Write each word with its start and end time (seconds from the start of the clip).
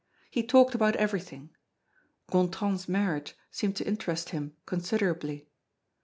He 0.31 0.41
talked 0.41 0.73
about 0.73 0.95
everything. 0.95 1.51
Gontran's 2.31 2.89
marriage 2.89 3.35
seemed 3.51 3.75
to 3.75 3.87
interest 3.87 4.29
him 4.29 4.55
considerably. 4.65 5.47